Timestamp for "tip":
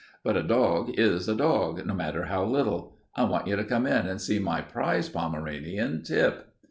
6.01-6.51